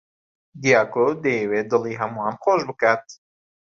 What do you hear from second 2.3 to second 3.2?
خۆش بکات.